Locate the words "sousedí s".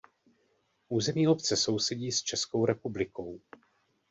1.55-2.21